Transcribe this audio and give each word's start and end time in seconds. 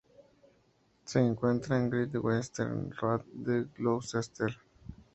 Se 1.05 1.19
encuentra 1.19 1.77
en 1.77 1.91
"Great 1.91 2.15
Western 2.15 2.89
Road" 2.99 3.21
de 3.33 3.65
Gloucester. 3.77 4.51